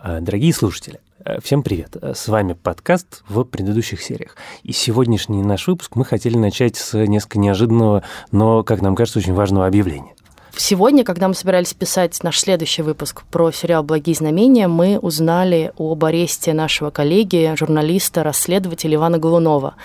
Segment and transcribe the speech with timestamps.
[0.00, 1.96] А, дорогие слушатели, э, всем привет!
[2.00, 4.36] С вами подкаст в предыдущих сериях.
[4.62, 9.34] И сегодняшний наш выпуск мы хотели начать с несколько неожиданного, но, как нам кажется, очень
[9.34, 10.14] важного объявления.
[10.60, 16.04] Сегодня, когда мы собирались писать наш следующий выпуск про сериал «Благие знамения», мы узнали об
[16.04, 19.76] аресте нашего коллеги, журналиста, расследователя Ивана Голунова.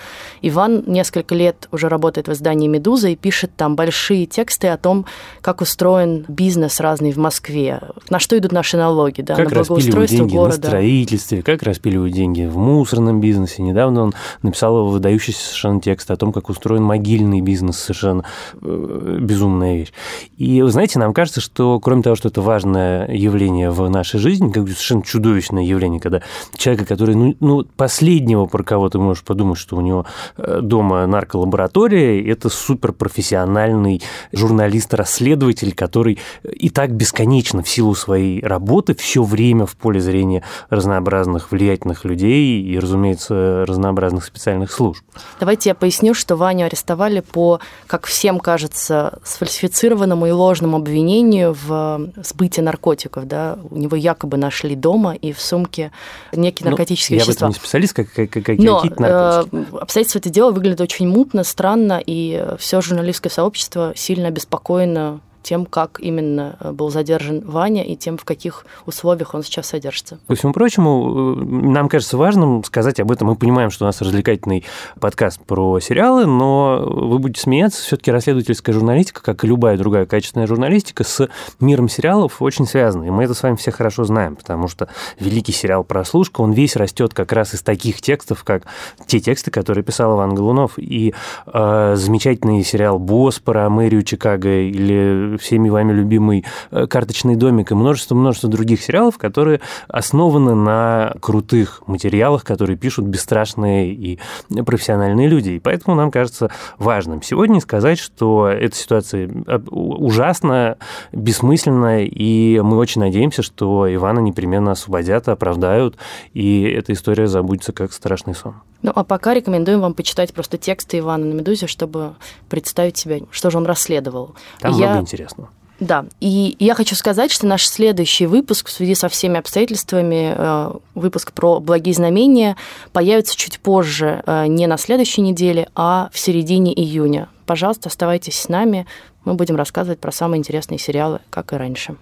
[0.42, 5.06] Иван несколько лет уже работает в издании «Медуза» и пишет там большие тексты о том,
[5.42, 7.80] как устроен бизнес разный в Москве,
[8.10, 10.56] на что идут наши налоги, да, как на благоустройство деньги города.
[10.56, 13.62] на строительстве, как распиливают деньги в мусорном бизнесе.
[13.62, 18.24] Недавно он написал выдающийся совершенно текст о том, как устроен могильный бизнес, совершенно
[18.60, 19.92] э, безумная вещь.
[20.36, 24.50] И вы знаете, нам кажется, что кроме того, что это важное явление в нашей жизни,
[24.50, 26.22] как бы совершенно чудовищное явление, когда
[26.56, 31.06] человека, который, ну, ну последнего, про кого ты можешь подумать, что у него э, дома
[31.06, 39.76] нарколаборатория, это суперпрофессиональный журналист-расследователь, который и так бесконечно в силу своей работы все время в
[39.76, 45.02] поле зрения разнообразных влиятельных людей и, разумеется, разнообразных специальных служб.
[45.40, 52.10] Давайте я поясню, что Ваню арестовали по, как всем кажется, сфальсифицированному и ложному обвинению в
[52.22, 53.26] сбытии наркотиков.
[53.26, 53.58] Да?
[53.70, 55.92] У него якобы нашли дома и в сумке
[56.32, 57.46] некие ну, наркотические ну, вещества.
[57.46, 59.56] Я в этом не специалист, как, как, как Но какие-то наркотики.
[59.56, 65.66] Э, обстоятельства этого дела выглядят очень мутно, странно, и все журналистское сообщество сильно обеспокоено тем,
[65.66, 70.18] как именно э, был задержан Ваня и тем, в каких условиях он сейчас содержится.
[70.26, 73.28] По всему прочему, э, нам кажется важным сказать об этом.
[73.28, 74.64] Мы понимаем, что у нас развлекательный
[74.98, 80.46] подкаст про сериалы, но вы будете смеяться, все-таки расследовательская журналистика, как и любая другая качественная
[80.46, 81.28] журналистика, с
[81.60, 83.04] миром сериалов очень связана.
[83.04, 84.88] И мы это с вами все хорошо знаем, потому что
[85.20, 88.62] великий сериал «Прослушка», он весь растет как раз из таких текстов, как
[89.06, 90.78] те тексты, которые писал Иван Голунов.
[90.78, 91.12] И
[91.46, 97.74] э, замечательный сериал «Босс» про мэрию Чикаго или всеми вами любимый э, «Карточный домик» и
[97.74, 104.18] множество-множество других сериалов, которые основаны на крутых материалах, которые пишут бесстрашные и
[104.64, 105.50] профессиональные люди.
[105.50, 110.76] И поэтому нам кажется важным сегодня сказать, что эта ситуация э, ужасна,
[111.12, 115.96] бессмысленна, и мы очень надеемся, что Ивана непременно освободят, оправдают,
[116.32, 118.54] и эта история забудется как страшный сон.
[118.84, 122.16] Ну, а пока рекомендуем вам почитать просто тексты Ивана на «Медузе», чтобы
[122.50, 124.34] представить себе, что же он расследовал.
[124.60, 124.88] Там Я...
[124.88, 125.48] много интересного.
[125.80, 130.72] Да, и я хочу сказать, что наш следующий выпуск в связи со всеми обстоятельствами, э,
[130.94, 132.56] выпуск про благие знамения,
[132.92, 137.28] появится чуть позже, э, не на следующей неделе, а в середине июня.
[137.46, 138.86] Пожалуйста, оставайтесь с нами,
[139.24, 141.96] мы будем рассказывать про самые интересные сериалы, как и раньше.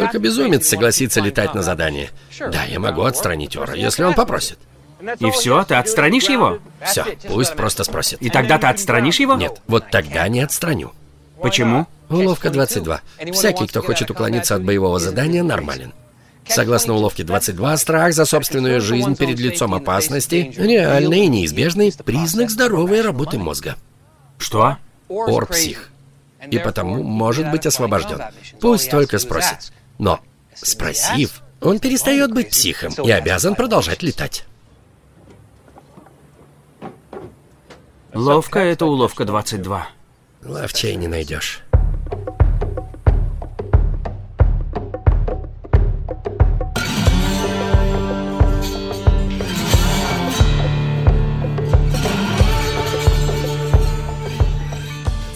[0.00, 2.10] Только безумец согласится летать на задание.
[2.38, 4.58] Да, я могу отстранить Ора, если он попросит.
[5.18, 6.58] И все, ты отстранишь его?
[6.84, 8.20] Все, пусть просто спросит.
[8.20, 9.34] И тогда ты отстранишь его?
[9.34, 10.92] Нет, вот тогда не отстраню.
[11.40, 11.86] Почему?
[12.08, 13.00] Уловка 22.
[13.32, 15.92] Всякий, кто хочет уклониться от боевого задания, нормален.
[16.48, 23.02] Согласно уловке 22, страх за собственную жизнь перед лицом опасности– реальный и неизбежный признак здоровой
[23.02, 23.76] работы мозга.
[24.38, 24.78] Что?
[25.08, 25.90] Ор псих.
[26.50, 28.20] И потому может быть освобожден.
[28.60, 29.72] Пусть только спросит.
[30.00, 30.18] Но,
[30.54, 34.46] спросив, он перестает быть психом и обязан продолжать летать.
[38.14, 39.86] Ловко это уловка 22.
[40.42, 41.60] Ловчей не найдешь.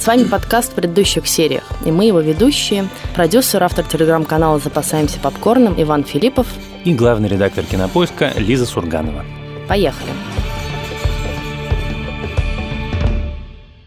[0.04, 5.80] С вами подкаст в предыдущих сериях, и мы его ведущие, продюсер, автор телеграм-канала «Запасаемся попкорном»
[5.82, 6.46] Иван Филиппов
[6.84, 9.24] и главный редактор кинопоиска Лиза Сурганова.
[9.66, 10.10] Поехали!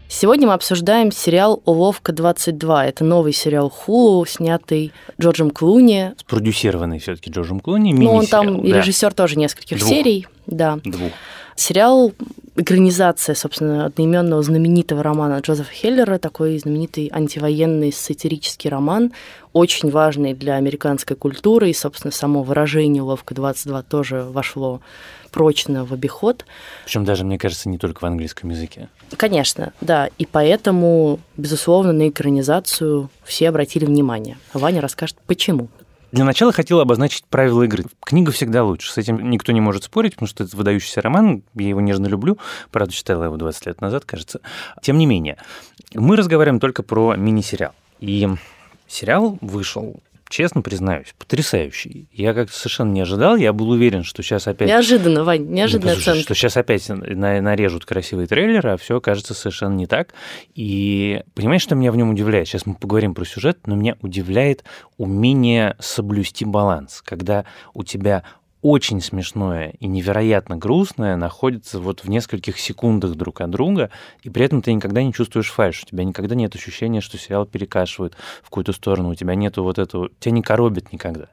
[0.08, 2.82] Сегодня мы обсуждаем сериал «Уловка-22».
[2.82, 6.14] Это новый сериал Хулу, снятый Джорджем Клуни.
[6.18, 8.68] Спродюсированный все-таки Джорджем Клуни, Ну, он там да.
[8.68, 9.88] и режиссер тоже нескольких Двух.
[9.88, 10.26] серий.
[10.48, 10.80] Да.
[10.82, 11.12] Двух.
[11.58, 12.12] Сериал
[12.54, 19.12] экранизация, собственно, одноименного знаменитого романа Джозефа Хеллера, такой знаменитый антивоенный сатирический роман,
[19.52, 24.80] очень важный для американской культуры, и, собственно, само выражение «Уловка-22» тоже вошло
[25.32, 26.46] прочно в обиход.
[26.84, 28.88] Причем даже, мне кажется, не только в английском языке.
[29.16, 30.10] Конечно, да.
[30.16, 34.38] И поэтому, безусловно, на экранизацию все обратили внимание.
[34.54, 35.66] Ваня расскажет, почему.
[36.10, 37.84] Для начала хотел обозначить правила игры.
[38.00, 41.68] Книга всегда лучше, с этим никто не может спорить, потому что это выдающийся роман, я
[41.68, 42.38] его нежно люблю,
[42.70, 44.40] правда, читала его 20 лет назад, кажется.
[44.80, 45.36] Тем не менее,
[45.94, 47.72] мы разговариваем только про мини-сериал.
[48.00, 48.26] И
[48.86, 52.08] сериал вышел честно признаюсь, потрясающий.
[52.12, 54.68] Я как-то совершенно не ожидал, я был уверен, что сейчас опять...
[54.68, 56.20] Неожиданно, Вань, неожиданная Ну, оценка.
[56.22, 60.14] Что сейчас опять на- нарежут красивый трейлер, а все кажется совершенно не так.
[60.54, 62.48] И понимаешь, что меня в нем удивляет?
[62.48, 64.64] Сейчас мы поговорим про сюжет, но меня удивляет
[64.96, 67.44] умение соблюсти баланс, когда
[67.74, 68.24] у тебя
[68.68, 73.88] очень смешное и невероятно грустное находится вот в нескольких секундах друг от друга,
[74.22, 77.46] и при этом ты никогда не чувствуешь фальш, у тебя никогда нет ощущения, что сериал
[77.46, 81.28] перекашивает в какую-то сторону, у тебя нету вот этого, тебя не коробит никогда.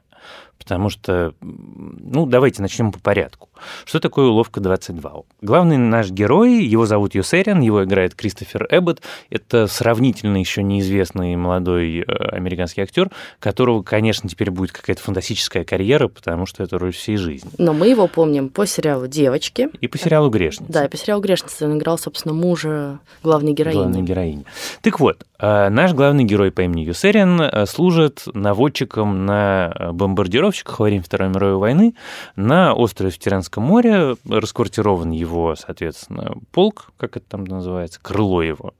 [0.58, 3.48] Потому что, ну, давайте начнем по порядку.
[3.84, 5.22] Что такое уловка 22?
[5.40, 9.02] Главный наш герой, его зовут Юсерин, его играет Кристофер Эббот.
[9.30, 16.08] Это сравнительно еще неизвестный молодой э, американский актер, которого, конечно, теперь будет какая-то фантастическая карьера,
[16.08, 17.50] потому что это роль всей жизни.
[17.58, 19.68] Но мы его помним по сериалу «Девочки».
[19.80, 20.72] И по сериалу «Грешница».
[20.72, 23.78] Да, и по сериалу «Грешница» он играл, собственно, мужа главной героини.
[23.78, 24.44] Главной героини.
[24.82, 29.92] Так вот, э, наш главный герой по имени Юсерин э, служит наводчиком на э,
[30.46, 31.94] бомбардировщиках во время Второй мировой войны
[32.36, 34.16] на острове в Тиранском море.
[34.28, 38.74] Расквартирован его, соответственно, полк, как это там называется, крыло его.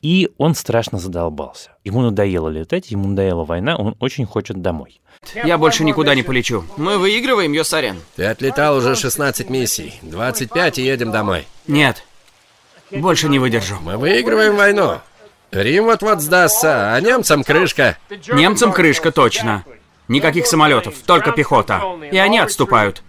[0.00, 1.70] И он страшно задолбался.
[1.84, 5.00] Ему надоело летать, ему надоела война, он очень хочет домой.
[5.34, 6.64] Я больше никуда не полечу.
[6.76, 7.96] Мы выигрываем, Йосарен.
[8.14, 9.94] Ты отлетал уже 16 миссий.
[10.02, 11.46] 25 и едем домой.
[11.66, 12.04] Нет.
[12.92, 13.78] Больше не выдержу.
[13.82, 15.00] Мы выигрываем войну.
[15.50, 17.96] Рим вот-вот сдастся, а немцам крышка.
[18.28, 19.64] Немцам крышка точно.
[20.08, 21.82] Никаких самолетов, только пехота.
[22.10, 23.02] И они отступают.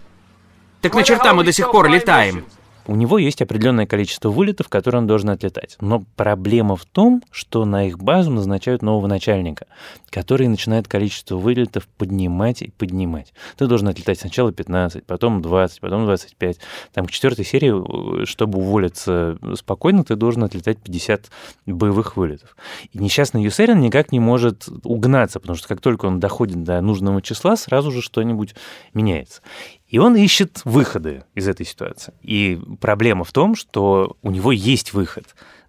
[0.82, 2.44] Так на черта мы до сих пор летаем.
[2.90, 5.76] У него есть определенное количество вылетов, которые он должен отлетать.
[5.80, 9.66] Но проблема в том, что на их базу назначают нового начальника,
[10.10, 13.32] который начинает количество вылетов поднимать и поднимать.
[13.56, 16.58] Ты должен отлетать сначала 15, потом 20, потом 25.
[16.92, 21.30] Там к четвертой серии, э, чтобы уволиться спокойно, ты должен отлетать 50
[21.66, 22.56] боевых вылетов.
[22.92, 27.22] И несчастный Юсерин никак не может угнаться, потому что как только он доходит до нужного
[27.22, 28.56] числа, сразу же что-нибудь
[28.94, 29.42] меняется.
[29.90, 32.14] И он ищет выходы из этой ситуации.
[32.22, 35.24] И проблема в том, что у него есть выход.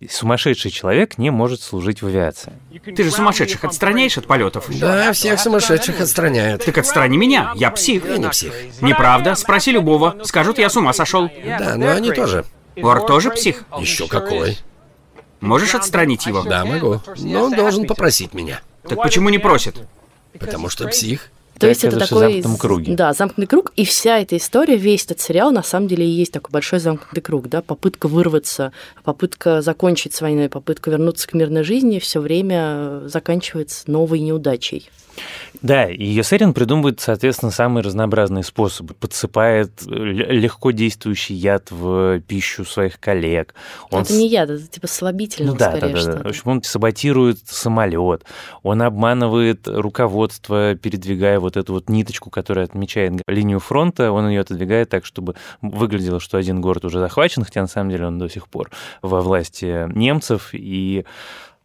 [0.08, 2.54] Сумасшедший человек не может служить в авиации.
[2.86, 4.68] Ты же сумасшедших отстраняешь от полетов?
[4.80, 6.64] Да, всех сумасшедших отстраняют.
[6.64, 8.06] Так отстрани меня, я псих.
[8.06, 8.54] Я не псих.
[8.80, 10.16] Неправда, спроси любого.
[10.24, 11.28] Скажут, я с ума сошел.
[11.44, 12.46] Да, но они тоже.
[12.76, 13.64] Вор тоже псих?
[13.80, 14.60] Еще какой.
[15.40, 16.44] Можешь отстранить его?
[16.44, 17.02] Да, могу.
[17.18, 18.62] Но он должен попросить меня.
[18.88, 19.78] Так почему не просит?
[20.40, 21.32] Потому что псих.
[21.62, 22.20] То есть это такой...
[22.20, 22.96] замкнутом круге.
[22.96, 23.72] Да, замкнутый круг.
[23.76, 27.22] И вся эта история, весь этот сериал, на самом деле, и есть такой большой замкнутый
[27.22, 28.72] круг, да, попытка вырваться,
[29.04, 34.90] попытка закончить с войной, попытка вернуться к мирной жизни все время заканчивается новой неудачей.
[35.62, 38.96] Да, и Йосерин придумывает, соответственно, самые разнообразные способы.
[38.96, 43.54] Подсыпает л- легко действующий яд в пищу своих коллег.
[43.92, 46.24] Он это не яд, это типа слабительного Ну да, скорее да, да, да.
[46.24, 48.24] В общем, он саботирует самолет,
[48.64, 54.90] он обманывает руководство, передвигая вот эту вот ниточку, которая отмечает линию фронта, он ее отодвигает
[54.90, 58.48] так, чтобы выглядело, что один город уже захвачен, хотя на самом деле он до сих
[58.48, 58.70] пор
[59.02, 61.06] во власти немцев, и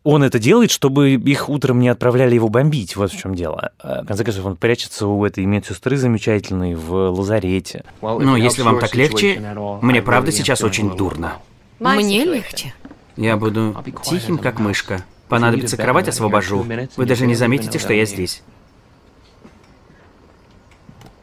[0.07, 2.95] он это делает, чтобы их утром не отправляли его бомбить.
[2.95, 3.73] Вот в чем дело.
[3.81, 7.85] А, В конце концов, он прячется у этой медсестры замечательной в лазарете.
[8.01, 9.43] Ну, если вам так легче,
[9.83, 11.39] мне правда сейчас очень дурно.
[11.81, 12.73] Мне легче.
[13.17, 13.75] Я буду
[14.05, 15.05] тихим, как мышка.
[15.29, 16.65] Понадобится кровать, освобожу.
[16.97, 18.45] Вы даже не заметите, что я здесь.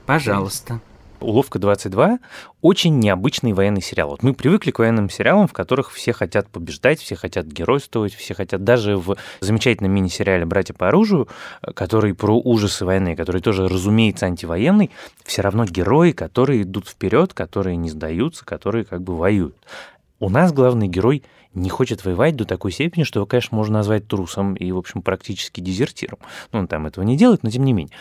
[0.06, 0.80] Пожалуйста.
[1.24, 2.20] Уловка 22
[2.62, 4.10] очень необычный военный сериал.
[4.10, 8.34] Вот мы привыкли к военным сериалам, в которых все хотят побеждать, все хотят геройствовать, все
[8.34, 11.30] хотят даже в замечательном мини-сериале «Братья по оружию»,
[11.76, 14.92] который про ужасы войны, который тоже, разумеется, антивоенный,
[15.24, 19.56] все равно герои, которые идут вперед, которые не сдаются, которые как бы воюют.
[20.20, 21.24] У нас главный герой
[21.54, 25.02] не хочет воевать до такой степени, что его, конечно, можно назвать трусом и, в общем,
[25.02, 26.18] практически дезертиром.
[26.52, 27.96] Ну, он там этого не делает, но тем не менее.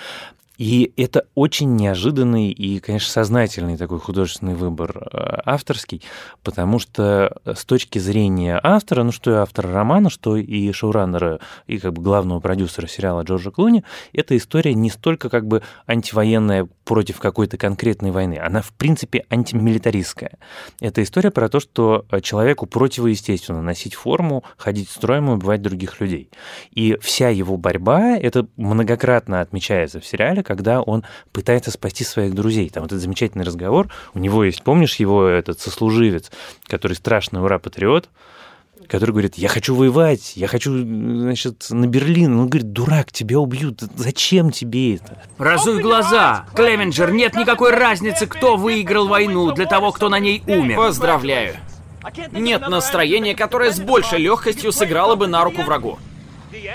[0.59, 6.03] И это очень неожиданный и, конечно, сознательный такой художественный выбор э, авторский,
[6.43, 11.79] потому что с точки зрения автора, ну что и автора романа, что и шоураннера, и
[11.79, 13.83] как бы главного продюсера сериала Джорджа Клуни,
[14.13, 20.39] эта история не столько как бы антивоенная против какой-то конкретной войны, она в принципе антимилитаристская.
[20.81, 26.31] Это история про то, что человеку противоестественно носить форму, ходить строем и убивать других людей.
[26.73, 32.69] И вся его борьба, это многократно отмечается в сериале, когда он пытается спасти своих друзей.
[32.69, 36.31] Там вот этот замечательный разговор, у него есть, помнишь его этот сослуживец,
[36.67, 38.11] который страшный ура-патриот,
[38.87, 42.39] который говорит, я хочу воевать, я хочу, значит, на Берлин.
[42.39, 45.23] Он говорит, дурак, тебя убьют, зачем тебе это?
[45.39, 46.47] Разуй глаза!
[46.55, 50.77] Клеменджер, нет никакой разницы, кто выиграл войну для того, кто на ней умер.
[50.77, 51.57] Поздравляю.
[52.33, 55.99] Нет настроения, которое с большей легкостью сыграло бы на руку врагу.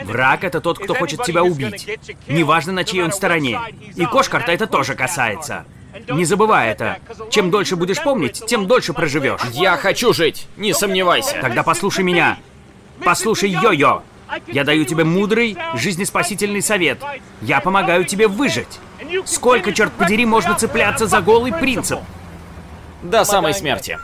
[0.03, 1.99] Враг— это тот, кто хочет тебя убить.
[2.27, 3.59] Неважно, на чьей он стороне.
[3.95, 5.65] И Кошкарта это тоже касается.
[6.09, 6.99] Не забывай это.
[7.31, 9.41] Чем дольше будешь помнить, тем дольше проживешь.
[9.53, 11.37] Я хочу жить, не сомневайся.
[11.41, 12.37] Тогда послушай меня.
[13.03, 14.01] Послушай Йо-Йо.
[14.47, 16.99] Я даю тебе мудрый, жизнеспасительный совет.
[17.41, 18.79] Я помогаю тебе выжить.
[19.25, 21.99] Сколько, черт подери, можно цепляться за голый принцип?
[23.03, 23.97] До самой смерти.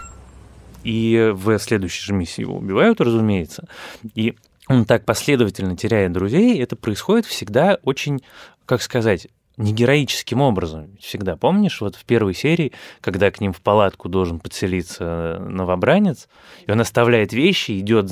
[0.83, 3.67] И в следующей же миссии его убивают, разумеется.
[4.15, 4.35] И
[4.67, 8.21] он так последовательно теряет друзей, это происходит всегда очень,
[8.65, 9.27] как сказать,
[9.57, 10.97] не героическим образом.
[10.99, 16.27] Всегда помнишь, вот в первой серии, когда к ним в палатку должен подселиться новобранец,
[16.65, 18.09] и он оставляет вещи, идет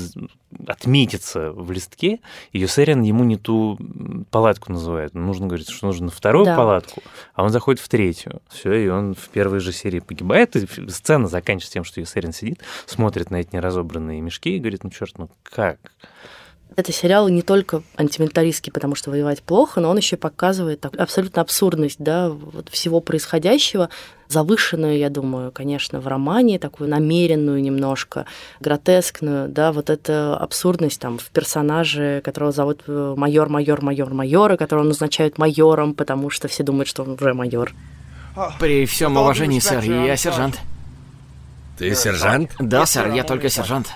[0.68, 2.20] отметиться в листке,
[2.52, 3.80] и Юсерин ему не ту
[4.30, 5.16] палатку называет.
[5.16, 6.56] Нужно говорить, что нужно вторую да.
[6.56, 7.02] палатку,
[7.34, 8.42] а он заходит в третью.
[8.50, 10.56] Все, и он в первой же серии погибает.
[10.56, 14.92] И сцена заканчивается тем, что Юсерин сидит, смотрит на эти неразобранные мешки и говорит, ну
[14.92, 15.80] черт, ну как?
[16.78, 21.98] Это сериал не только антимилитаристский, потому что воевать плохо, но он еще показывает абсолютно абсурдность
[22.00, 23.90] да, вот всего происходящего,
[24.30, 28.26] завышенную, я думаю, конечно, в романе, такую намеренную немножко,
[28.62, 34.56] гротескную, да, вот эта абсурдность там в персонаже, которого зовут э, майор, майор, майор, майора,
[34.56, 37.74] которого назначают майором, потому что все думают, что он уже майор.
[38.60, 40.58] При всем уважении, сэр, я сержант.
[41.78, 42.52] Ты сержант?
[42.60, 43.88] Да, сэр, я только сержант.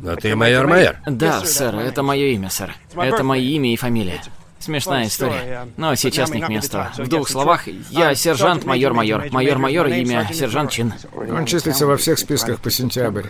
[0.00, 0.96] Но ты майор-майор.
[1.06, 2.74] Да, сэр, это мое имя, сэр.
[2.96, 4.22] Это мое имя и фамилия.
[4.58, 5.68] Смешная история.
[5.76, 6.86] Но сейчас не к месту.
[6.96, 9.28] В двух словах, я сержант майор-майор.
[9.30, 10.92] Майор-майор, имя сержант Чин.
[11.14, 13.26] Он числится во всех списках по сентябрь.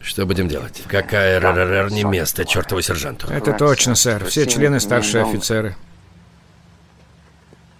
[0.00, 0.82] Что будем делать?
[0.86, 3.26] Какая РРР не место чертову сержанту?
[3.28, 4.26] Это точно, сэр.
[4.26, 5.76] Все члены старшие офицеры.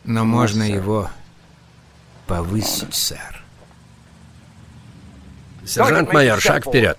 [0.05, 1.11] Но можно его
[2.27, 3.43] повысить, сэр.
[5.67, 6.99] Сержант-майор, шаг вперед.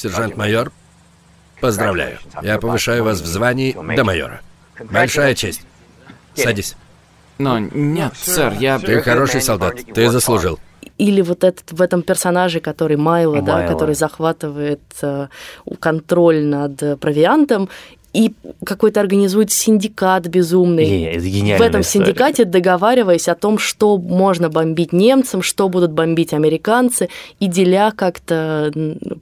[0.00, 0.72] Сержант-майор,
[1.60, 2.18] поздравляю.
[2.42, 4.40] Я повышаю вас в звании до майора.
[4.90, 5.60] Большая честь.
[6.34, 6.74] Садись.
[7.36, 8.78] Но нет, сэр, я...
[8.78, 10.58] Ты хороший солдат, ты заслужил.
[10.96, 13.46] Или вот этот в этом персонаже, который Майло, Майло.
[13.46, 15.28] да, который захватывает э,
[15.78, 17.68] контроль над провиантом,
[18.12, 18.32] и
[18.64, 20.88] какой-то организует синдикат безумный.
[20.88, 22.06] Не, это В этом история.
[22.06, 28.72] синдикате договариваясь о том, что можно бомбить немцам, что будут бомбить американцы, и деля как-то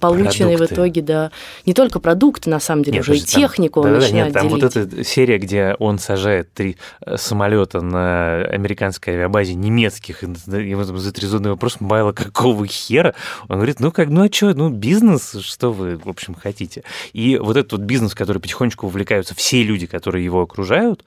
[0.00, 0.74] полученные продукты.
[0.74, 1.30] в итоге, да,
[1.66, 4.34] не только продукты, на самом деле, нет, уже и технику там, он да, начинает нет,
[4.34, 4.62] там делить.
[4.62, 10.84] вот эта серия, где он сажает три э, самолета на американской авиабазе немецких, и ему
[10.84, 13.14] затрезонный вопрос, Байла, какого хера?
[13.48, 16.84] Он говорит, ну как, ну а что, ну бизнес, что вы, в общем, хотите?
[17.12, 21.04] И вот этот вот бизнес, который потихонечку потихонечку увлекаются все люди, которые его окружают.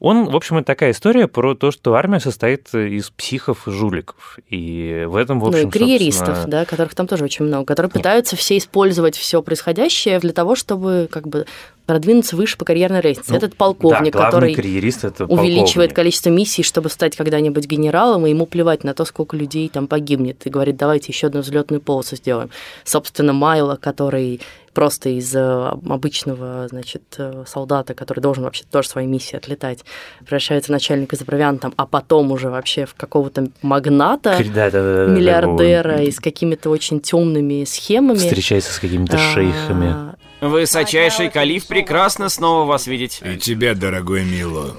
[0.00, 4.38] Он, в общем, это такая история про то, что армия состоит из психов и жуликов.
[4.50, 6.50] И в этом, в общем, Ну и карьеристов, собственно...
[6.50, 11.08] да, которых там тоже очень много, которые пытаются все использовать все происходящее для того, чтобы
[11.10, 11.46] как бы
[11.86, 13.30] продвинуться выше по карьерной лестнице.
[13.30, 15.96] Ну, Этот полковник, да, который карьерист это увеличивает полковник.
[15.96, 20.46] количество миссий, чтобы стать когда-нибудь генералом, и ему плевать на то, сколько людей там погибнет,
[20.46, 22.50] и говорит, давайте еще одну взлетную полосу сделаем.
[22.84, 24.40] Собственно, Майло, который
[24.74, 29.84] просто из э, обычного, значит, э, солдата, который должен вообще тоже свои миссии отлетать,
[30.20, 35.12] превращается в начальника за провиантом, а потом уже вообще в какого-то магната, да, да, да,
[35.12, 38.18] миллиардера и с какими-то очень темными схемами.
[38.18, 39.86] Встречается с какими-то шейхами.
[39.86, 43.22] А, Высочайший калиф, прекрасно снова вас видеть.
[43.24, 44.76] И тебя, дорогой Мило.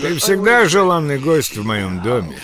[0.00, 2.38] Ты всегда желанный гость в моем доме.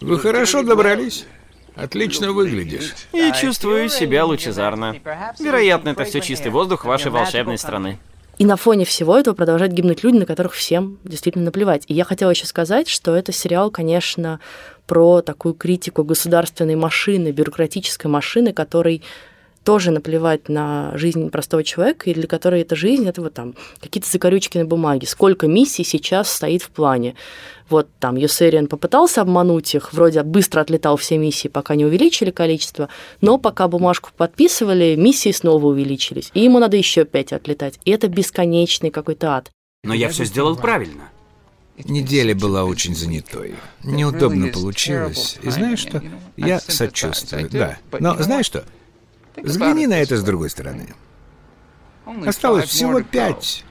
[0.00, 1.26] Вы хорошо добрались?
[1.76, 2.94] Отлично выглядишь.
[3.12, 4.96] И чувствую себя лучезарно.
[5.38, 7.98] Вероятно, это все чистый воздух вашей волшебной страны.
[8.38, 11.84] И на фоне всего этого продолжают гибнуть люди, на которых всем действительно наплевать.
[11.86, 14.40] И я хотела еще сказать, что это сериал, конечно,
[14.86, 19.02] про такую критику государственной машины, бюрократической машины, которой
[19.66, 24.08] тоже наплевать на жизнь простого человека, и для которой эта жизнь, это вот там какие-то
[24.08, 25.08] закорючки на бумаге.
[25.08, 27.16] Сколько миссий сейчас стоит в плане.
[27.68, 32.88] Вот там Юсериан попытался обмануть их, вроде быстро отлетал все миссии, пока не увеличили количество,
[33.20, 36.30] но пока бумажку подписывали, миссии снова увеличились.
[36.32, 37.80] И ему надо еще пять отлетать.
[37.84, 39.50] И это бесконечный какой-то ад.
[39.82, 41.10] Но я все сделал правильно.
[41.76, 43.56] Неделя была очень занятой.
[43.82, 45.38] Неудобно получилось.
[45.42, 46.00] И знаешь что?
[46.36, 47.78] Я сочувствую, да.
[47.98, 48.64] Но знаешь что?
[49.36, 50.88] Взгляни на это с другой стороны.
[52.24, 53.64] Осталось всего пять.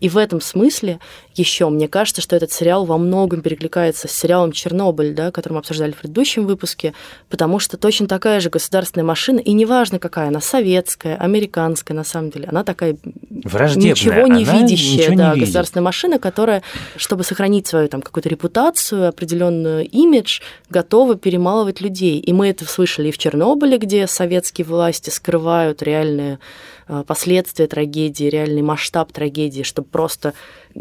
[0.00, 1.00] И в этом смысле
[1.38, 1.68] еще?
[1.68, 5.92] Мне кажется, что этот сериал во многом перекликается с сериалом «Чернобыль», да, который мы обсуждали
[5.92, 6.94] в предыдущем выпуске,
[7.28, 12.30] потому что точно такая же государственная машина, и неважно какая, она советская, американская, на самом
[12.30, 12.96] деле, она такая
[13.30, 16.62] ничего не она видящая, ничего да, не государственная машина, которая,
[16.96, 22.18] чтобы сохранить свою там какую-то репутацию, определенную имидж, готова перемалывать людей.
[22.18, 26.38] И мы это слышали и в Чернобыле, где советские власти скрывают реальные
[26.86, 30.34] Э, последствия трагедии, реальный масштаб трагедии, чтобы просто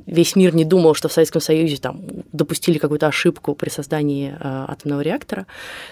[0.06, 4.66] весь мир не думал, что в Советском Союзе там допустили какую-то ошибку при создании э,
[4.68, 5.46] атомного реактора,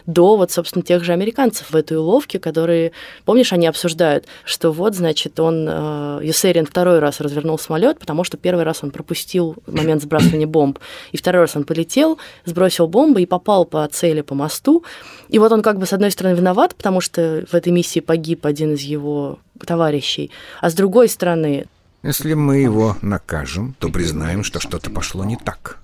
[0.06, 2.92] до вот, собственно, тех же американцев в этой уловке, которые,
[3.26, 8.38] помнишь, они обсуждают, что вот, значит, он, э, Юсерин второй раз развернул самолет, потому что
[8.38, 10.80] первый раз он пропустил момент сбрасывания бомб,
[11.12, 14.84] и второй раз он полетел, сбросил бомбы и попал по цели по мосту,
[15.30, 18.46] и вот он как бы с одной стороны виноват, потому что в этой миссии погиб
[18.46, 20.32] один из его товарищей.
[20.60, 21.68] А с другой стороны...
[22.04, 25.78] Если мы его накажем, то признаем, что что-то пошло не так.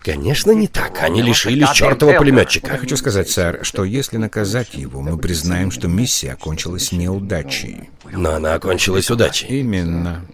[0.00, 1.02] Конечно, не так.
[1.02, 2.72] Они лишились чертова пулеметчика.
[2.72, 7.88] Я хочу сказать, сэр, что если наказать его, мы признаем, что миссия окончилась неудачей.
[8.12, 9.60] Но она окончилась удачей.
[9.60, 10.26] Именно.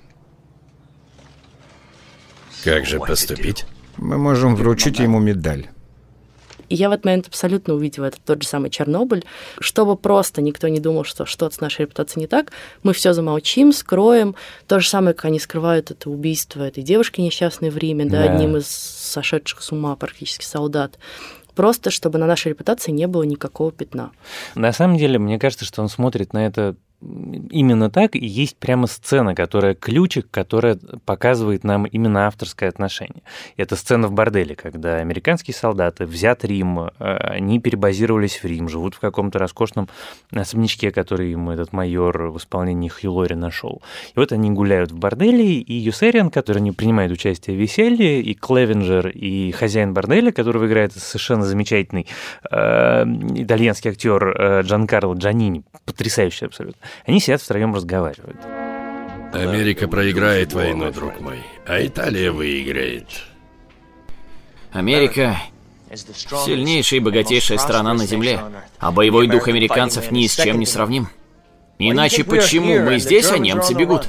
[2.65, 3.65] Как же поступить?
[3.97, 5.69] Мы можем вручить ему медаль.
[6.71, 9.25] И я в этот момент абсолютно увидела этот тот же самый Чернобыль.
[9.59, 13.73] Чтобы просто никто не думал, что что-то с нашей репутацией не так, мы все замолчим,
[13.73, 14.37] скроем.
[14.67, 18.33] То же самое, как они скрывают это убийство этой девушки несчастной в Риме, да, да
[18.33, 20.99] одним из сошедших с ума практически солдат
[21.57, 24.13] просто чтобы на нашей репутации не было никакого пятна.
[24.55, 28.87] На самом деле, мне кажется, что он смотрит на это именно так, и есть прямо
[28.87, 33.23] сцена, которая ключик, которая показывает нам именно авторское отношение.
[33.57, 38.95] Это сцена в борделе, когда американские солдаты взят Рим, э, они перебазировались в Рим, живут
[38.95, 39.89] в каком-то роскошном
[40.31, 43.81] особнячке, который им этот майор в исполнении Хью Лори нашел.
[44.15, 48.35] И вот они гуляют в борделе, и Юсериан, который не принимает участие в веселье, и
[48.35, 52.07] Клевенджер, и хозяин борделя, которого играет совершенно замечательный
[52.51, 53.05] э,
[53.37, 58.37] итальянский актер э, Джан Карло Джанини, потрясающий абсолютно они сидят втроем разговаривают.
[59.33, 63.07] Америка проиграет войну, друг мой, а Италия выиграет.
[64.73, 65.37] Америка
[65.95, 68.41] сильнейшая и богатейшая страна на Земле,
[68.79, 71.09] а боевой дух американцев ни с чем не сравним.
[71.79, 74.09] Иначе почему мы здесь, а немцы бегут?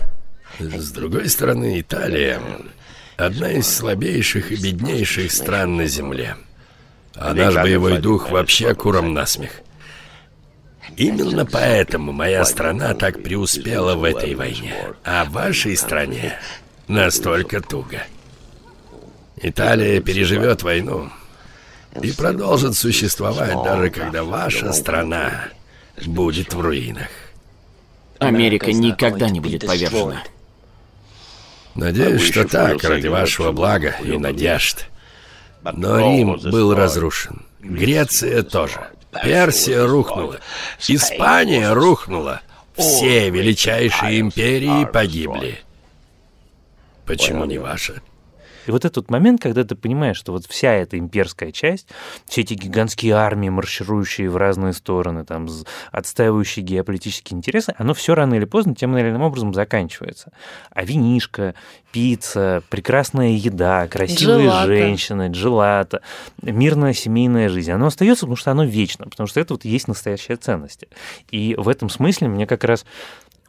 [0.59, 2.39] С другой стороны, Италия
[3.17, 6.35] одна из слабейших и беднейших стран на Земле.
[7.15, 9.51] А наш боевой дух вообще куром насмех.
[10.97, 14.73] Именно поэтому моя страна так преуспела в этой войне,
[15.03, 16.33] а в вашей стране
[16.87, 18.03] настолько туго.
[19.37, 21.09] Италия переживет войну
[22.01, 25.49] и продолжит существовать, даже когда ваша страна
[26.05, 27.09] будет в руинах.
[28.19, 30.23] Америка никогда не будет повержена.
[31.73, 34.87] Надеюсь, что так, ради вашего блага и надежд.
[35.63, 37.45] Но Рим был разрушен.
[37.61, 38.89] Греция тоже.
[39.11, 40.39] Персия рухнула.
[40.87, 42.41] Испания рухнула.
[42.75, 45.59] Все величайшие империи погибли.
[47.05, 48.01] Почему не ваша?
[48.67, 51.87] И вот этот момент, когда ты понимаешь, что вот вся эта имперская часть,
[52.25, 55.47] все эти гигантские армии, марширующие в разные стороны, там,
[55.91, 60.31] отстаивающие геополитические интересы, оно все рано или поздно тем или иным образом заканчивается.
[60.71, 61.55] А винишка,
[61.91, 64.67] пицца, прекрасная еда, красивые джелата.
[64.67, 66.01] женщины, джелата,
[66.41, 70.37] мирная семейная жизнь, оно остается, потому что оно вечно, потому что это вот есть настоящая
[70.37, 70.85] ценность.
[71.31, 72.85] И в этом смысле мне как раз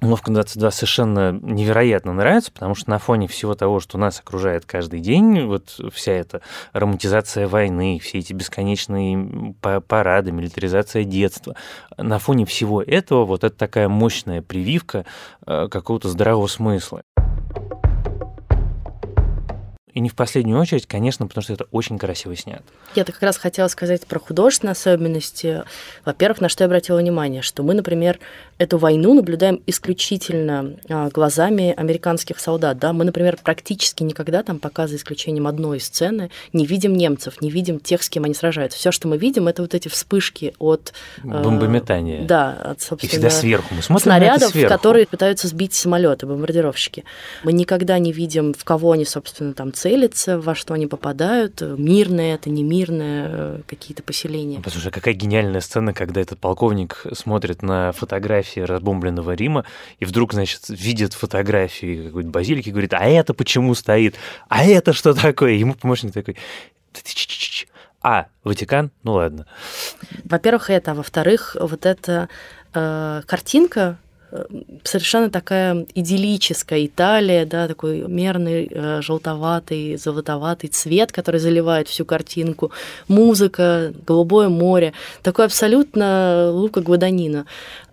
[0.02, 4.98] Уловка 22 совершенно невероятно нравится, потому что на фоне всего того, что нас окружает каждый
[4.98, 11.54] день, вот вся эта романтизация войны, все эти бесконечные парады, милитаризация детства,
[11.96, 15.06] на фоне всего этого вот это такая мощная прививка
[15.46, 17.02] э, какого-то здравого смысла.
[19.94, 22.62] И не в последнюю очередь, конечно, потому что это очень красиво снято.
[22.94, 25.64] Я-то как раз хотела сказать про художественные особенности.
[26.04, 28.18] Во-первых, на что я обратила внимание, что мы, например,
[28.56, 32.78] эту войну наблюдаем исключительно а, глазами американских солдат.
[32.78, 32.94] Да?
[32.94, 37.78] Мы, например, практически никогда там, пока за исключением одной сцены, не видим немцев, не видим
[37.78, 38.78] тех, с кем они сражаются.
[38.78, 40.94] Все, что мы видим, это вот эти вспышки от...
[41.22, 42.24] А, Бомбометания.
[42.24, 43.74] Да, от, собственно, И всегда сверху.
[43.74, 44.72] Мы смотрим снарядов, сверху.
[44.74, 47.04] которые пытаются сбить самолеты, бомбардировщики.
[47.44, 52.36] Мы никогда не видим, в кого они, собственно, там целятся, во что они попадают, мирное
[52.36, 54.60] это, не мирное, э, какие-то поселения.
[54.62, 59.64] Послушай, а какая гениальная сцена, когда этот полковник смотрит на фотографии разбомбленного Рима,
[59.98, 64.14] и вдруг, значит, видит фотографии какой-то базилики, говорит, а это почему стоит?
[64.48, 65.54] А это что такое?
[65.54, 66.36] Ему помощник такой,
[68.02, 68.92] а, Ватикан?
[69.02, 69.46] Ну ладно.
[70.24, 72.28] Во-первых, это, а во-вторых, вот эта
[72.72, 73.98] э, картинка
[74.82, 82.72] совершенно такая идиллическая Италия, да, такой мерный э, желтоватый, золотоватый цвет, который заливает всю картинку,
[83.08, 84.92] музыка, голубое море,
[85.22, 87.46] такой абсолютно Лука Гваданина.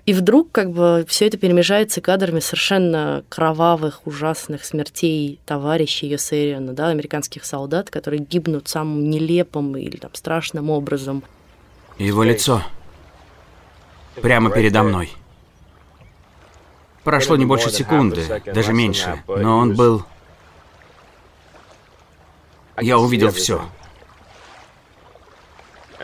[0.06, 6.88] И вдруг как бы все это перемежается кадрами совершенно кровавых, ужасных смертей товарищей Йосериана, да,
[6.88, 11.24] американских солдат, которые гибнут самым нелепым или там страшным образом.
[12.00, 12.64] Его лицо
[14.22, 15.12] прямо передо мной.
[17.10, 20.06] Прошло не больше секунды, даже меньше, но он был...
[22.80, 23.68] Я увидел все.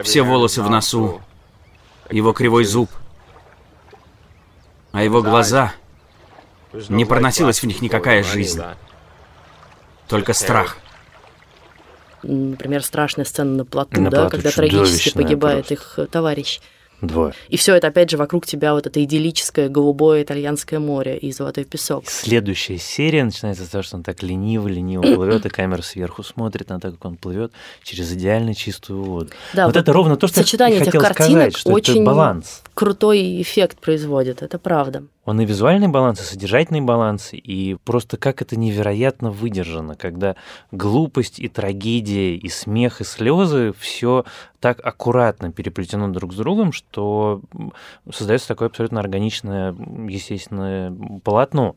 [0.02, 1.22] Все волосы в носу,
[2.10, 2.90] его кривой зуб,
[4.94, 5.74] а его глаза...
[6.90, 8.64] Не проносилась в них никакая жизнь,
[10.08, 10.78] только страх.
[12.24, 16.02] Например, страшная сцена на плоту, на да, когда трагически погибает просто.
[16.02, 16.62] их товарищ.
[17.02, 17.34] Двое.
[17.50, 21.66] И все это, опять же, вокруг тебя вот это идиллическое голубое итальянское море и золотой
[21.66, 22.06] песок.
[22.08, 26.70] Следующая серия начинается с того, что он так лениво, лениво плывет, и камера сверху смотрит
[26.70, 27.52] на то, как он плывет
[27.84, 29.30] через идеально чистую воду.
[29.54, 32.02] Да, вот, вот это ровно то, что сочетание я хотел этих картинок сказать, что очень
[32.02, 32.64] это баланс.
[32.74, 35.04] крутой эффект производит, это правда.
[35.26, 40.36] Он и визуальный баланс, и содержательный баланс, и просто как это невероятно выдержано, когда
[40.72, 44.24] глупость и трагедия, и смех, и слезы все
[44.66, 47.40] так аккуратно переплетено друг с другом, что
[48.12, 49.76] создается такое абсолютно органичное,
[50.10, 50.92] естественное
[51.24, 51.76] полотно.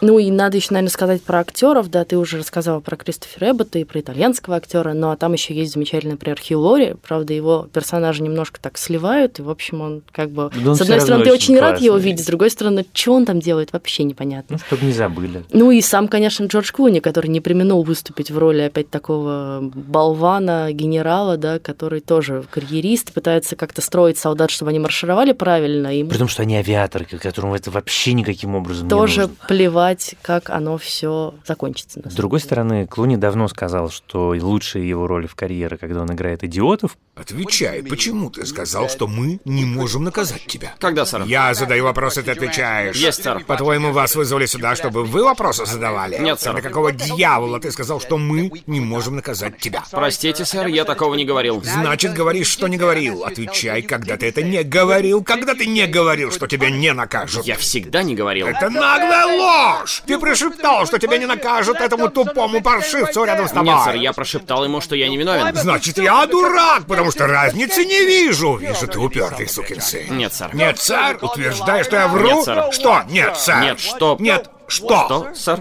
[0.00, 3.78] Ну и надо еще, наверное, сказать про актеров, да, ты уже рассказала про Кристофера Эббота
[3.78, 7.68] и про итальянского актера, ну а там еще есть замечательный, например, Хью Лори, правда, его
[7.72, 10.50] персонажи немножко так сливают, и, в общем, он как бы...
[10.64, 13.40] Да с одной стороны, ты очень рад его видеть, с другой стороны, что он там
[13.40, 14.56] делает, вообще непонятно.
[14.56, 15.44] Ну, чтобы не забыли.
[15.52, 20.72] Ну и сам, конечно, Джордж Клуни, который не применил выступить в роли опять такого болвана,
[20.72, 25.96] генерала, да, который тоже карьерист, пытается как-то строить солдат, чтобы они маршировали правильно.
[25.96, 26.04] И...
[26.04, 29.46] При том, что они авиаторы, которым это вообще никаким образом тоже не нужно.
[29.48, 32.00] плевать ждать, как оно все закончится.
[32.08, 36.44] С другой стороны, Клуни давно сказал, что лучшие его роли в карьере, когда он играет
[36.44, 36.96] идиотов.
[37.14, 40.74] Отвечай, почему ты сказал, что мы не можем наказать тебя?
[40.78, 41.22] Когда, сэр?
[41.22, 42.96] Я задаю вопросы, ты отвечаешь.
[42.96, 43.44] Есть, сэр.
[43.44, 46.18] По-твоему, вас вызвали сюда, чтобы вы вопросы задавали?
[46.18, 46.54] Нет, сэр.
[46.54, 49.84] На какого дьявола ты сказал, что мы не можем наказать тебя?
[49.90, 51.62] Простите, сэр, я такого не говорил.
[51.64, 53.24] Значит, говоришь, что не говорил.
[53.24, 57.46] Отвечай, когда ты это не говорил, когда ты не говорил, что тебя не накажут.
[57.46, 58.46] Я всегда не говорил.
[58.46, 59.77] Это наглая ложь!
[60.06, 63.74] Ты прошептал, что тебя не накажут этому тупому паршивцу рядом с тобой.
[63.74, 65.54] Нет, сэр, я прошептал ему, что я не виновен.
[65.54, 68.56] Значит, я дурак, потому что разницы не вижу.
[68.56, 70.16] Вижу, ты упертый сукин сын.
[70.16, 70.54] Нет, сэр.
[70.54, 71.18] Нет, сэр?
[71.22, 72.28] Утверждаешь, что я вру?
[72.28, 72.72] Нет, сэр.
[72.72, 73.02] Что?
[73.08, 73.60] Нет, сэр.
[73.62, 74.16] Нет, что?
[74.18, 75.04] Нет, что?
[75.06, 75.60] Что, сэр?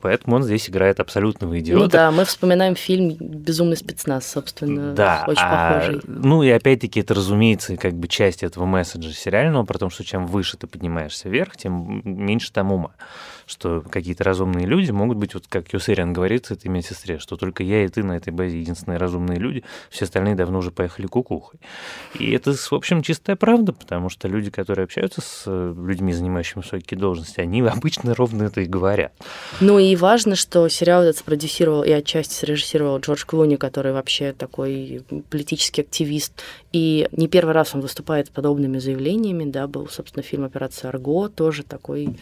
[0.00, 1.82] Поэтому он здесь играет абсолютного идиота.
[1.82, 6.00] Ну да, мы вспоминаем фильм «Безумный спецназ», собственно, да, очень а, похожий.
[6.06, 10.26] Ну и опять-таки это, разумеется, как бы часть этого месседжа сериального, про то, что чем
[10.26, 12.92] выше ты поднимаешься вверх, тем меньше там ума
[13.50, 17.84] что какие-то разумные люди могут быть, вот как Юсериан говорит этой медсестре, что только я
[17.84, 21.60] и ты на этой базе единственные разумные люди, все остальные давно уже поехали кукухой.
[22.18, 26.62] И это, в общем, чистая правда, потому что люди, которые общаются с э, людьми, занимающими
[26.62, 29.12] высокие должности, они обычно ровно это и говорят.
[29.60, 35.02] Ну и важно, что сериал этот спродюсировал и отчасти срежиссировал Джордж Клуни, который вообще такой
[35.28, 36.32] политический активист.
[36.72, 41.28] И не первый раз он выступает с подобными заявлениями, да, был, собственно, фильм «Операция Арго»,
[41.28, 42.16] тоже такой...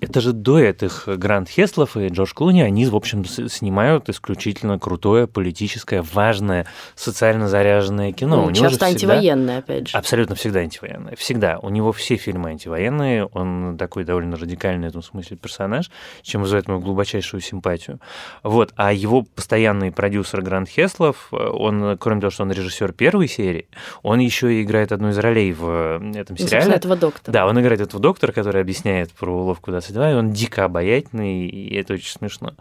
[0.00, 5.26] Это же дуэт их Грант Хеслов и Джордж Клуни, они, в общем, снимают исключительно крутое,
[5.26, 8.46] политическое, важное, социально заряженное кино.
[8.46, 9.98] Ну, часто антивоенное, опять же.
[9.98, 11.16] Абсолютно всегда антивоенное.
[11.16, 11.58] Всегда.
[11.58, 15.90] У него все фильмы антивоенные, он такой довольно радикальный в этом смысле персонаж,
[16.22, 18.00] чем вызывает мою глубочайшую симпатию.
[18.42, 18.72] Вот.
[18.76, 23.68] А его постоянный продюсер Грант Хеслов, он, кроме того, что он режиссер первой серии,
[24.02, 26.72] он еще и играет одну из ролей в этом ну, сериале.
[26.72, 27.34] этого доктора.
[27.34, 31.74] Да, он играет этого доктора, который объясняет про уловку 22, и он дико обаятельный, и
[31.74, 32.54] это очень смешно.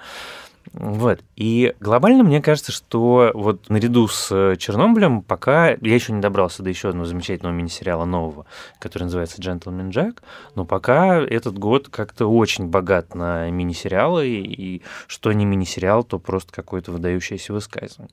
[0.74, 1.22] Вот.
[1.36, 6.63] И глобально мне кажется, что вот наряду с э, Чернобылем пока я еще не добрался
[6.63, 8.46] до еще одного замечательного мини-сериала нового,
[8.80, 10.24] который называется «Джентльмен Джек»,
[10.56, 16.52] но пока этот год как-то очень богат на мини-сериалы, и что не мини-сериал, то просто
[16.54, 18.12] какое-то выдающееся высказывание.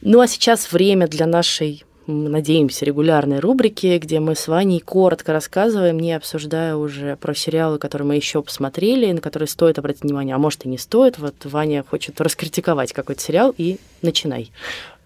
[0.00, 5.98] Ну а сейчас время для нашей надеемся, регулярной рубрики, где мы с Ваней коротко рассказываем,
[5.98, 10.38] не обсуждая уже про сериалы, которые мы еще посмотрели, на которые стоит обратить внимание, а
[10.38, 11.18] может и не стоит.
[11.18, 14.50] Вот Ваня хочет раскритиковать какой-то сериал, и начинай.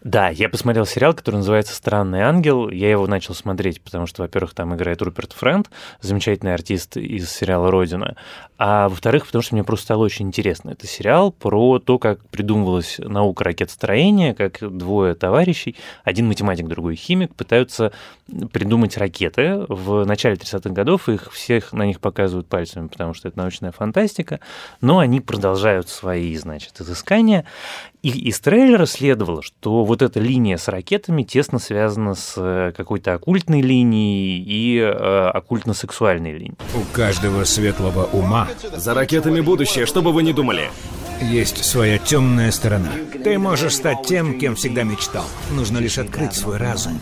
[0.07, 2.71] Да, я посмотрел сериал, который называется «Странный ангел».
[2.71, 5.69] Я его начал смотреть, потому что, во-первых, там играет Руперт Френд,
[6.01, 8.15] замечательный артист из сериала «Родина»,
[8.59, 10.71] а во-вторых, потому что мне просто стало очень интересно.
[10.71, 17.35] Это сериал про то, как придумывалась наука ракетостроения, как двое товарищей, один математик, другой химик,
[17.35, 17.93] пытаются
[18.53, 19.67] придумать ракеты.
[19.69, 24.41] В начале 30-х годов их всех на них показывают пальцами, потому что это научная фантастика,
[24.81, 27.45] но они продолжают свои, значит, изыскания.
[28.07, 33.15] И из трейлера следовало, что вот эта линия с ракетами тесно связана с э, какой-то
[33.15, 36.55] оккультной линией и э, оккультно-сексуальной линией.
[36.77, 38.47] У каждого светлого ума...
[38.77, 40.71] За ракетами будущее, что бы вы ни думали.
[41.21, 42.93] Есть своя темная сторона.
[43.25, 45.25] Ты можешь стать тем, кем всегда мечтал.
[45.51, 47.01] Нужно лишь открыть свой разум.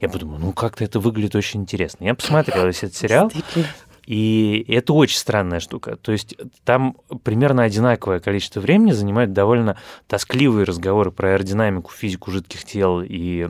[0.00, 2.04] Я подумал, ну как-то это выглядит очень интересно.
[2.04, 3.30] Я посмотрел весь этот сериал,
[4.08, 5.96] и это очень странная штука.
[5.96, 12.64] То есть там примерно одинаковое количество времени занимают довольно тоскливые разговоры про аэродинамику, физику жидких
[12.64, 13.46] тел и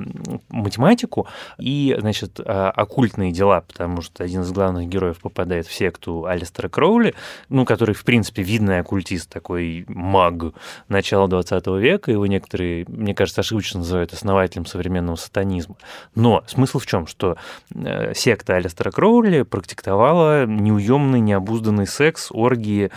[0.49, 6.25] математику, и, значит, а, оккультные дела, потому что один из главных героев попадает в секту
[6.25, 7.15] Алистера Кроули,
[7.49, 10.55] ну, который, в принципе, видный оккультист, такой маг
[10.89, 15.77] начала 20 века, его некоторые, мне кажется, ошибочно называют основателем современного сатанизма.
[16.17, 17.07] Но смысл в чем?
[17.07, 17.37] Что
[17.73, 22.91] э, секта Алистера Кроули практиковала неуемный, необузданный секс, оргии,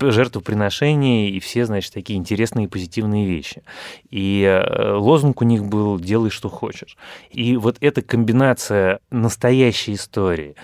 [0.00, 3.62] жертвоприношения и все, значит, такие интересные и позитивные вещи.
[4.10, 6.96] И э, лозунг у них был «делай, что хочешь».
[7.30, 10.56] И вот эта комбинация настоящей истории,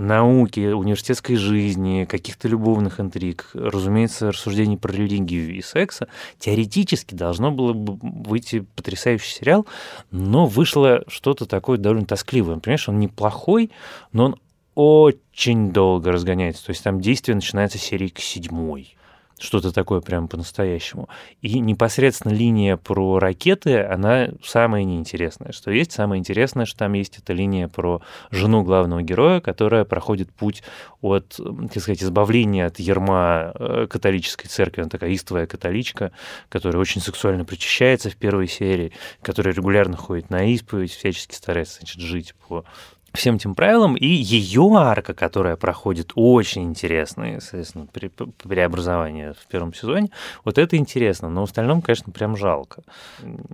[0.00, 7.74] науки, университетской жизни, каких-то любовных интриг, разумеется, рассуждений про религию и секса, теоретически должно было
[7.74, 9.66] бы выйти потрясающий сериал,
[10.10, 12.56] но вышло что-то такое довольно тоскливое.
[12.56, 13.70] Понимаешь, он неплохой,
[14.12, 14.36] но он
[14.80, 16.64] очень долго разгоняется.
[16.64, 18.96] То есть там действие начинается с серии к седьмой.
[19.38, 21.08] Что-то такое прям по-настоящему.
[21.42, 25.52] И непосредственно линия про ракеты, она самая неинтересная.
[25.52, 30.30] Что есть, самое интересное, что там есть эта линия про жену главного героя, которая проходит
[30.30, 30.62] путь
[31.02, 31.38] от,
[31.72, 34.80] так сказать, избавления от ерма э, католической церкви.
[34.80, 36.12] Она такая истовая католичка,
[36.48, 42.00] которая очень сексуально причащается в первой серии, которая регулярно ходит на исповедь, всячески старается значит,
[42.00, 42.64] жить по
[43.12, 49.74] всем этим правилам, и ее арка, которая проходит очень интересно, соответственно, при, преобразование в первом
[49.74, 50.10] сезоне,
[50.44, 52.82] вот это интересно, но в остальном, конечно, прям жалко.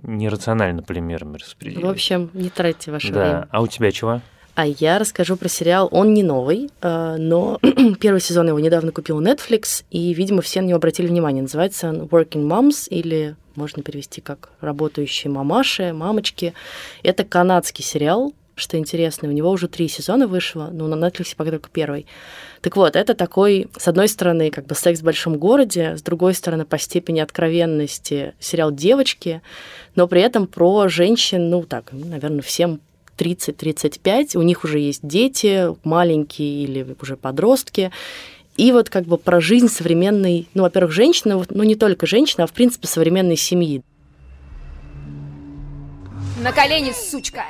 [0.03, 1.83] Нерационально полимерами распределить.
[1.83, 3.19] В общем, не тратьте ваше да.
[3.19, 3.47] время.
[3.51, 4.21] А у тебя чего?
[4.57, 5.87] А я расскажу про сериал.
[5.91, 7.59] Он не новый, а, но
[7.99, 11.43] первый сезон его недавно купил Netflix, и, видимо, все на него обратили внимание.
[11.43, 16.53] Называется он Working Moms или можно перевести как «Работающие мамаши», «Мамочки».
[17.03, 21.51] Это канадский сериал, что интересно, у него уже три сезона вышло, но на Netflix пока
[21.51, 22.07] только первый.
[22.61, 26.33] Так вот, это такой, с одной стороны, как бы секс в большом городе, с другой
[26.33, 29.41] стороны, по степени откровенности сериал «Девочки»,
[29.95, 32.81] но при этом про женщин, ну так, наверное, всем
[33.17, 37.91] 30-35, у них уже есть дети, маленькие или уже подростки,
[38.57, 42.47] и вот как бы про жизнь современной, ну, во-первых, женщины, ну, не только женщины, а
[42.47, 43.83] в принципе современной семьи.
[46.41, 47.43] На колени, сучка!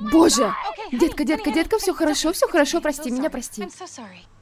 [0.00, 0.54] Боже!
[0.92, 3.68] Детка, детка, детка, все хорошо, все хорошо, прости меня, прости.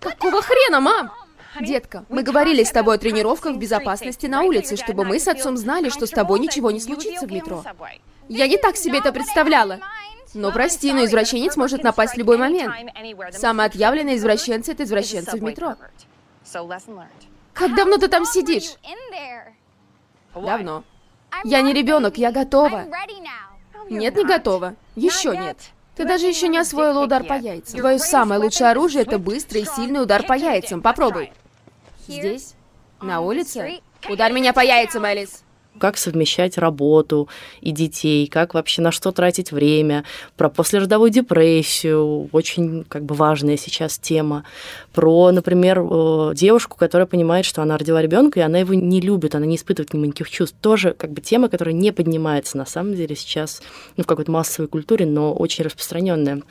[0.01, 1.13] Какого хрена, мам?
[1.61, 5.89] Детка, мы говорили с тобой о тренировках безопасности на улице, чтобы мы с отцом знали,
[5.89, 7.65] что с тобой ничего не случится в метро.
[8.29, 9.81] Я не так себе это представляла.
[10.35, 12.75] Но прости, но извращенец может напасть в любой момент.
[13.33, 15.77] Самые отъявленные извращенцы— это извращенцы в метро.
[17.53, 18.75] Как давно ты там сидишь?
[20.35, 20.83] Давно.
[21.45, 22.87] Я не ребенок, я готова.
[23.91, 24.75] Нет, не готова.
[24.97, 25.59] Еще нет.
[25.97, 27.79] Ты даже еще не освоила удар по яйцам.
[27.79, 30.83] Твое самое лучшее оружие— это быстрый и сильный удар по яйцам.
[30.83, 31.33] Попробуй.
[32.09, 32.55] Здесь?
[33.01, 33.81] На улице?
[34.09, 35.45] Удар меня по яйцам, Элис
[35.79, 37.29] как совмещать работу
[37.61, 40.05] и детей, как вообще на что тратить время,
[40.37, 44.45] про послеродовую депрессию, очень как бы важная сейчас тема,
[44.93, 49.35] про, например, э, девушку, которая понимает, что она родила ребенка, и она его не любит,
[49.35, 50.57] она не испытывает нему никаких чувств.
[50.61, 53.63] Тоже как бы тема, которая не поднимается на самом деле сейчас
[53.97, 56.43] ну, в какой-то массовой культуре, но очень распространенная.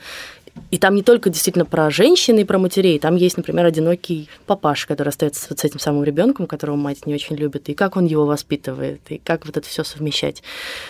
[0.70, 4.86] И там не только действительно про женщин и про матерей, там есть, например, одинокий папаша,
[4.86, 8.06] который остается вот с этим самым ребенком, которого мать не очень любит, и как он
[8.06, 10.42] его воспитывает, и как вот это все совмещать.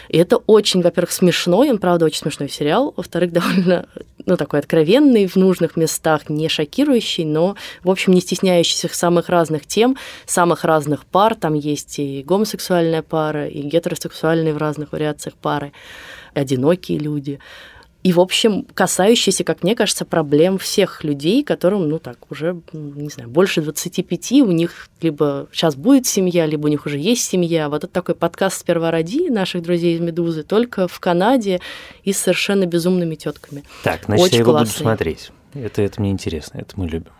[0.08, 3.86] И это очень, во-первых, смешной, он, правда, очень смешной сериал, во-вторых, довольно,
[4.26, 9.66] ну, такой откровенный в нужных местах, не шокирующий, но, в общем, не стесняющийся самых разных
[9.66, 9.96] тем,
[10.26, 15.72] самых разных пар, там есть и гомосексуальная пара, и гетеросексуальные в разных вариациях пары,
[16.34, 17.38] одинокие люди.
[18.04, 23.08] И, в общем, касающийся, как мне кажется, проблем всех людей, которым, ну так, уже, не
[23.08, 27.70] знаю, больше 25, у них либо сейчас будет семья, либо у них уже есть семья.
[27.70, 31.62] Вот это такой подкаст «Сперва роди» наших друзей из «Медузы», только в Канаде
[32.02, 33.64] и с совершенно безумными тетками.
[33.82, 34.72] Так, значит, Очень я его классный.
[34.72, 35.30] буду смотреть.
[35.54, 37.12] Это, это мне интересно, это мы любим.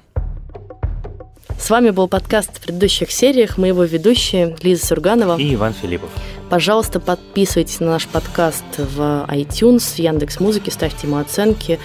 [1.65, 3.57] С вами был подкаст в предыдущих сериях.
[3.57, 6.11] Мы его ведущие Лиза Сурганова и Иван Филиппов.
[6.51, 11.81] Пожалуйста, подписывайтесь на наш подкаст в iTunes, в Яндекс Музыке, ставьте ему оценки,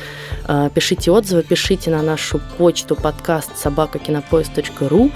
[0.50, 5.12] э, пишите отзывы, пишите на нашу почту подкаст собакакинопоиск.ру.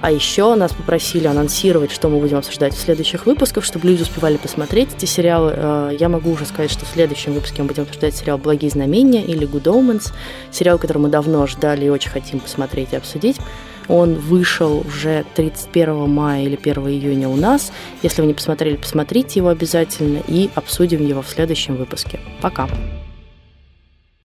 [0.00, 4.36] А еще нас попросили анонсировать, что мы будем обсуждать в следующих выпусках, чтобы люди успевали
[4.36, 5.52] посмотреть эти сериалы.
[5.54, 9.22] Э, я могу уже сказать, что в следующем выпуске мы будем обсуждать сериал «Благие знамения»
[9.24, 10.12] или «Good Omens»,
[10.50, 13.36] сериал, который мы давно ждали и очень хотим посмотреть и обсудить.
[13.88, 17.72] Он вышел уже 31 мая или 1 июня у нас.
[18.02, 22.20] Если вы не посмотрели, посмотрите его обязательно и обсудим его в следующем выпуске.
[22.40, 22.68] Пока!